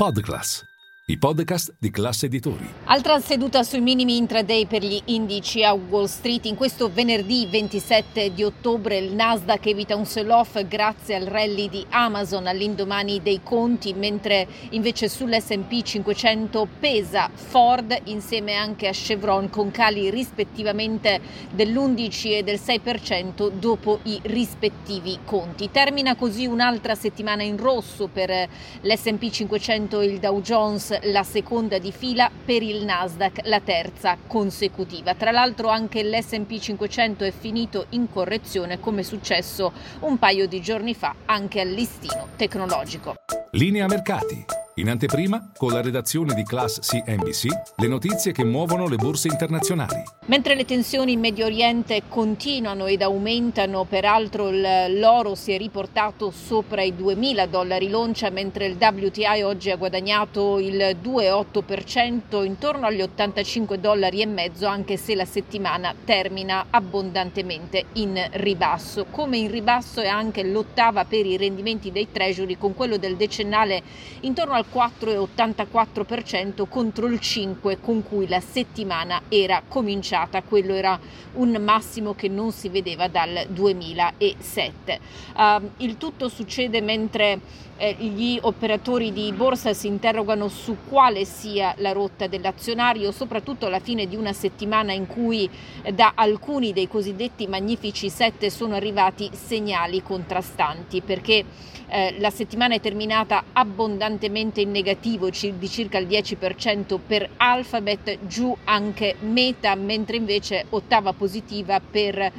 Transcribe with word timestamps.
Podcast. 0.00 0.64
I 1.10 1.18
podcast 1.18 1.74
di 1.80 1.90
classe 1.90 2.26
editori. 2.26 2.64
Altra 2.84 3.18
seduta 3.18 3.64
sui 3.64 3.80
minimi 3.80 4.16
intraday 4.16 4.66
per 4.66 4.84
gli 4.84 5.00
indici 5.06 5.64
a 5.64 5.72
Wall 5.72 6.04
Street. 6.04 6.44
In 6.44 6.54
questo 6.54 6.88
venerdì 6.88 7.48
27 7.50 8.32
di 8.32 8.44
ottobre 8.44 8.98
il 8.98 9.12
Nasdaq 9.12 9.66
evita 9.66 9.96
un 9.96 10.06
sell-off 10.06 10.64
grazie 10.68 11.16
al 11.16 11.24
rally 11.24 11.68
di 11.68 11.84
Amazon 11.88 12.46
all'indomani 12.46 13.20
dei 13.22 13.40
conti, 13.42 13.92
mentre 13.92 14.46
invece 14.70 15.08
sull'S&P 15.08 15.82
500 15.82 16.68
pesa 16.78 17.28
Ford 17.34 17.92
insieme 18.04 18.54
anche 18.54 18.86
a 18.86 18.92
Chevron 18.92 19.50
con 19.50 19.72
cali 19.72 20.10
rispettivamente 20.10 21.20
dell'11 21.50 22.36
e 22.36 22.42
del 22.44 22.60
6% 22.64 23.50
dopo 23.50 23.98
i 24.04 24.20
rispettivi 24.22 25.18
conti. 25.24 25.72
Termina 25.72 26.14
così 26.14 26.46
un'altra 26.46 26.94
settimana 26.94 27.42
in 27.42 27.56
rosso 27.56 28.06
per 28.06 28.48
l'S&P 28.82 29.28
500 29.28 29.98
e 29.98 30.06
il 30.06 30.18
Dow 30.20 30.40
Jones 30.40 30.98
la 31.04 31.22
seconda 31.22 31.78
di 31.78 31.92
fila, 31.92 32.30
per 32.44 32.62
il 32.62 32.84
Nasdaq 32.84 33.40
la 33.44 33.60
terza 33.60 34.16
consecutiva. 34.26 35.14
Tra 35.14 35.30
l'altro 35.30 35.68
anche 35.68 36.02
l'S&P 36.02 36.58
500 36.58 37.24
è 37.24 37.32
finito 37.32 37.86
in 37.90 38.08
correzione 38.10 38.80
come 38.80 39.00
è 39.00 39.04
successo 39.04 39.72
un 40.00 40.18
paio 40.18 40.46
di 40.46 40.60
giorni 40.60 40.94
fa 40.94 41.14
anche 41.26 41.60
al 41.60 41.68
listino 41.68 42.28
tecnologico. 42.36 43.14
Linea 43.52 43.86
mercati. 43.86 44.69
In 44.80 44.88
anteprima, 44.88 45.50
con 45.58 45.72
la 45.72 45.82
redazione 45.82 46.32
di 46.32 46.42
Class 46.42 46.80
CNBC, 46.80 47.48
le 47.76 47.86
notizie 47.86 48.32
che 48.32 48.44
muovono 48.44 48.88
le 48.88 48.96
borse 48.96 49.28
internazionali. 49.28 50.02
Mentre 50.24 50.54
le 50.54 50.64
tensioni 50.64 51.12
in 51.12 51.20
Medio 51.20 51.44
Oriente 51.44 52.04
continuano 52.08 52.86
ed 52.86 53.02
aumentano, 53.02 53.84
peraltro 53.84 54.48
l'oro 54.50 55.34
si 55.34 55.52
è 55.52 55.58
riportato 55.58 56.30
sopra 56.30 56.80
i 56.80 56.94
2.000 56.98 57.46
dollari 57.46 57.90
l'oncia, 57.90 58.30
mentre 58.30 58.64
il 58.68 58.78
WTI 58.80 59.42
oggi 59.42 59.70
ha 59.70 59.76
guadagnato 59.76 60.58
il 60.58 60.96
2,8% 61.02 62.42
intorno 62.42 62.86
agli 62.86 63.02
85 63.02 63.80
dollari 63.80 64.22
e 64.22 64.26
mezzo, 64.26 64.66
anche 64.66 64.96
se 64.96 65.14
la 65.14 65.26
settimana 65.26 65.94
termina 66.06 66.68
abbondantemente 66.70 67.84
in 67.94 68.18
ribasso. 68.32 69.04
Come 69.10 69.36
in 69.36 69.50
ribasso 69.50 70.00
è 70.00 70.08
anche 70.08 70.42
l'ottava 70.42 71.04
per 71.04 71.26
i 71.26 71.36
rendimenti 71.36 71.92
dei 71.92 72.10
treasury, 72.10 72.56
con 72.56 72.74
quello 72.74 72.96
del 72.96 73.16
decennale 73.16 73.82
intorno 74.20 74.54
al 74.54 74.68
4,84% 74.72 76.68
contro 76.68 77.06
il 77.06 77.18
5% 77.20 77.78
con 77.80 78.02
cui 78.02 78.28
la 78.28 78.40
settimana 78.40 79.22
era 79.28 79.62
cominciata, 79.66 80.42
quello 80.42 80.74
era 80.74 80.98
un 81.34 81.56
massimo 81.60 82.14
che 82.14 82.28
non 82.28 82.52
si 82.52 82.68
vedeva 82.68 83.08
dal 83.08 83.46
2007. 83.48 85.00
Uh, 85.34 85.40
ehm, 85.40 85.70
il 85.78 85.96
tutto 85.96 86.28
succede 86.28 86.80
mentre 86.80 87.40
eh, 87.80 87.94
gli 87.98 88.38
operatori 88.42 89.10
di 89.10 89.32
borsa 89.32 89.72
si 89.72 89.86
interrogano 89.86 90.48
su 90.48 90.76
quale 90.86 91.24
sia 91.24 91.74
la 91.78 91.92
rotta 91.92 92.26
dell'azionario, 92.26 93.10
soprattutto 93.10 93.66
alla 93.66 93.80
fine 93.80 94.06
di 94.06 94.16
una 94.16 94.34
settimana 94.34 94.92
in 94.92 95.06
cui 95.06 95.48
eh, 95.82 95.92
da 95.92 96.12
alcuni 96.14 96.74
dei 96.74 96.88
cosiddetti 96.88 97.46
magnifici 97.46 98.10
sette 98.10 98.50
sono 98.50 98.74
arrivati 98.74 99.30
segnali 99.32 100.02
contrastanti, 100.02 101.00
perché 101.00 101.44
eh, 101.88 102.16
la 102.18 102.30
settimana 102.30 102.74
è 102.74 102.80
terminata 102.80 103.44
abbondantemente 103.52 104.49
in 104.58 104.72
negativo 104.72 105.28
di 105.30 105.68
circa 105.68 105.98
il 105.98 106.08
10% 106.08 106.98
per 107.06 107.28
Alphabet, 107.36 108.26
giù 108.26 108.56
anche 108.64 109.14
Meta, 109.20 109.76
mentre 109.76 110.16
invece 110.16 110.66
ottava 110.70 111.12
positiva 111.12 111.78
per 111.80 112.32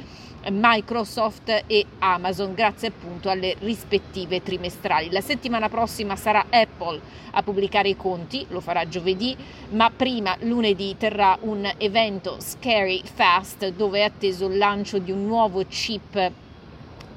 Microsoft 0.50 1.64
e 1.66 1.86
Amazon 2.00 2.54
grazie 2.54 2.88
appunto 2.88 3.30
alle 3.30 3.54
rispettive 3.60 4.42
trimestrali. 4.42 5.10
La 5.10 5.20
settimana 5.20 5.68
prossima 5.68 6.16
sarà 6.16 6.46
Apple 6.50 7.00
a 7.30 7.42
pubblicare 7.42 7.90
i 7.90 7.96
conti, 7.96 8.44
lo 8.48 8.60
farà 8.60 8.88
giovedì, 8.88 9.36
ma 9.70 9.90
prima 9.90 10.36
lunedì 10.40 10.96
terrà 10.98 11.38
un 11.42 11.70
evento 11.78 12.36
Scary 12.40 13.00
Fast 13.04 13.68
dove 13.68 14.00
è 14.00 14.02
atteso 14.02 14.46
il 14.46 14.58
lancio 14.58 14.98
di 14.98 15.12
un 15.12 15.26
nuovo 15.26 15.64
chip 15.66 16.32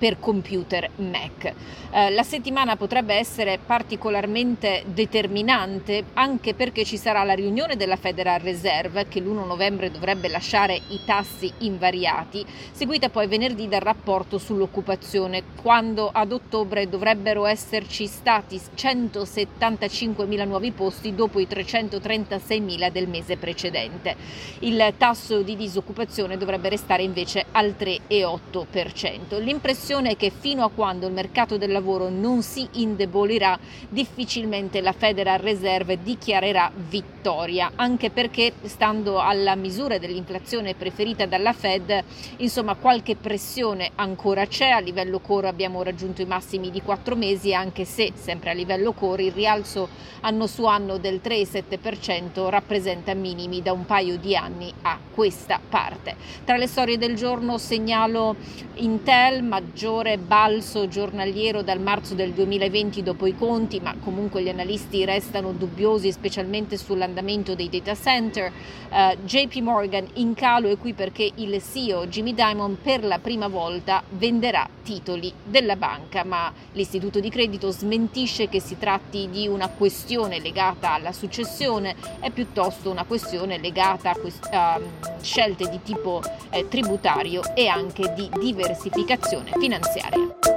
per 0.06 0.20
computer 0.20 0.88
Mac. 0.98 1.52
Eh, 1.90 2.12
la 2.12 2.22
settimana 2.22 2.76
potrebbe 2.76 3.16
essere 3.16 3.58
particolarmente 3.58 4.84
determinante 4.86 6.04
anche 6.14 6.54
perché 6.54 6.86
ci 6.86 6.96
sarà 6.96 7.24
la 7.24 7.34
riunione 7.34 7.76
della 7.76 7.96
Federal 7.96 8.40
Reserve 8.40 9.08
che 9.08 9.20
l'1 9.20 9.48
novembre 9.48 9.90
dovrebbe 9.90 10.28
lasciare 10.28 10.76
i 10.76 11.00
tassi 11.06 11.52
invariati, 11.60 12.46
seguita 12.72 13.10
poi 13.10 13.26
venerdì 13.26 13.68
dal 13.68 13.82
rapporto 13.82 14.38
sull'occupazione, 14.38 15.42
quando 15.60 16.12
ad 16.14 16.32
ottobre 16.32 16.88
dovrebbero 16.88 17.48
esserci 17.48 18.06
stati 18.06 18.62
175.000 18.76 20.46
nuovi 20.46 20.72
posti 20.72 21.16
dopo 21.16 21.40
i 21.40 21.48
336.000 21.50 22.92
del 22.92 23.08
mese 23.08 23.38
precedente. 23.38 24.16
Il 24.60 24.94
tasso 25.00 25.42
di 25.42 25.56
disoccupazione 25.56 26.38
dovrebbe 26.38 26.70
restare 26.70 27.02
invece 27.02 27.46
al 27.54 27.74
3,8%. 27.76 29.42
L'impressione 29.42 29.94
l'impressione 29.96 30.12
è 30.12 30.18
che 30.18 30.30
fino 30.30 30.64
a 30.64 30.70
quando 30.70 31.08
il 31.08 31.14
mercato 31.14 31.58
del 31.58 31.72
lavoro 31.72 32.10
non 32.10 32.42
si 32.42 32.68
indebolirà, 32.74 33.58
difficilmente 33.88 34.82
la 34.82 34.92
Federal 34.92 35.40
Reserve 35.40 36.02
dichiarerà 36.02 36.72
vittoria, 36.74 37.72
anche 37.76 38.10
perché 38.10 38.54
stando 38.64 39.20
alla 39.20 39.56
misura 39.56 39.98
dell'inflazione 39.98 40.76
preferita 40.76 41.26
dalla 41.26 41.54
Fed, 41.54 42.04
insomma 42.38 42.76
qualche 42.76 43.16
pressione 43.16 43.92
ancora 43.96 44.46
c'è, 44.46 44.70
a 44.70 44.80
livello 44.80 45.20
core 45.20 45.48
abbiamo 45.48 45.82
raggiunto 45.84 46.22
i 46.22 46.26
massimi 46.26 46.72
di 46.72 46.82
quattro 46.82 47.16
mesi, 47.16 47.54
anche 47.54 47.86
se 47.86 48.12
sempre 48.16 48.50
a 48.50 48.54
livello 48.54 48.92
core 48.94 49.24
il 49.24 49.32
rialzo 49.32 49.88
anno 50.22 50.48
su 50.48 50.66
anno 50.66 50.98
del 50.98 51.22
3,7% 51.24 52.50
rappresenta 52.50 53.14
minimi 53.14 53.62
da 53.62 53.72
un 53.72 53.86
paio 53.86 54.18
di 54.18 54.36
anni 54.36 54.74
a 54.82 54.98
questa 55.14 55.60
parte. 55.68 56.16
Tra 56.44 56.58
le 56.58 56.68
storie 56.68 56.98
del 56.98 57.16
giorno 57.16 57.58
segnalo 57.58 58.36
Intel, 58.76 59.44
maggiore 59.44 59.75
maggiore 59.75 60.18
balzo 60.18 60.88
giornaliero 60.88 61.62
dal 61.62 61.81
marzo 61.81 62.13
del 62.13 62.31
2020 62.31 63.03
dopo 63.03 63.25
i 63.25 63.36
conti, 63.36 63.81
ma 63.81 63.94
comunque 64.02 64.41
gli 64.41 64.47
analisti 64.47 65.03
restano 65.03 65.52
dubbiosi 65.52 66.13
specialmente 66.13 66.78
sull'andamento 66.78 67.56
dei 67.56 67.68
data 67.68 67.94
center. 67.94 68.53
Uh, 68.90 68.96
eh, 68.96 69.18
JP 69.25 69.56
Morgan 69.56 70.08
in 70.14 70.34
calo 70.34 70.69
è 70.69 70.78
qui 70.78 70.94
perché 70.94 71.30
il 71.35 71.62
CEO 71.62 72.08
Jimmy 72.08 72.34
Dimon 72.34 72.78
per 72.81 73.03
la 73.03 73.19
prima 73.19 73.50
volta 73.50 74.02
venderà 74.12 74.66
titoli 74.81 75.34
della 75.44 75.75
banca, 75.75 76.24
ma 76.24 76.53
l'istituto 76.72 77.19
di 77.19 77.30
credito 77.30 77.69
smentisce 77.69 78.47
che 78.47 78.62
si 78.62 78.78
tratti 78.78 79.28
di 79.30 79.46
una 79.46 79.68
questione 79.68 80.40
legata 80.40 80.94
alla 80.94 81.12
successione, 81.12 81.97
è 82.22 82.30
piuttosto 82.30 82.90
una 82.90 83.03
questione 83.03 83.58
legata 83.58 84.12
a, 84.12 84.16
quest- 84.16 84.47
a 84.53 84.80
scelte 85.25 85.68
di 85.68 85.81
tipo 85.81 86.22
eh, 86.52 86.68
tributario 86.69 87.41
e 87.56 87.68
anche 87.68 88.13
di 88.13 88.30
diversificazione 88.40 89.52
finanziaria. 89.59 90.55